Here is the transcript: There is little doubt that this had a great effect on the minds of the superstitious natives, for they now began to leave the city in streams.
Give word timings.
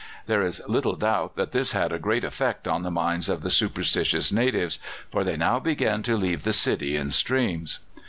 There 0.25 0.41
is 0.41 0.63
little 0.67 0.95
doubt 0.95 1.35
that 1.35 1.51
this 1.51 1.73
had 1.73 1.91
a 1.91 1.99
great 1.99 2.23
effect 2.23 2.67
on 2.67 2.81
the 2.81 2.89
minds 2.89 3.29
of 3.29 3.43
the 3.43 3.51
superstitious 3.51 4.31
natives, 4.31 4.79
for 5.11 5.23
they 5.23 5.37
now 5.37 5.59
began 5.59 6.01
to 6.01 6.17
leave 6.17 6.41
the 6.41 6.53
city 6.53 6.95
in 6.95 7.11
streams. 7.11 7.77